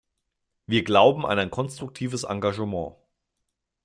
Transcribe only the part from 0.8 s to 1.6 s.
glauben an ein